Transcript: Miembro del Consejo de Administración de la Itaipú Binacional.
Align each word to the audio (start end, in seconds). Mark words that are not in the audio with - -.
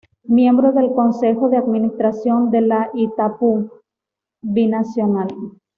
Miembro 0.23 0.71
del 0.71 0.93
Consejo 0.95 1.47
de 1.49 1.57
Administración 1.57 2.49
de 2.49 2.61
la 2.61 2.89
Itaipú 2.95 3.69
Binacional. 4.41 5.27